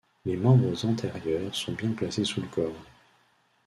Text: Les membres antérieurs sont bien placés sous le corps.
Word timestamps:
Les 0.25 0.35
membres 0.35 0.83
antérieurs 0.83 1.53
sont 1.53 1.73
bien 1.73 1.91
placés 1.91 2.25
sous 2.25 2.41
le 2.41 2.47
corps. 2.47 2.73